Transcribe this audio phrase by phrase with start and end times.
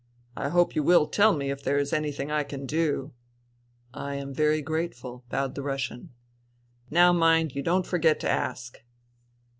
[0.35, 3.13] I hope you will tell me if there is anything I can do?""
[3.93, 6.09] I am very grateful," bowed the Russian.
[6.51, 8.79] *' Now mind you don't forget to ask.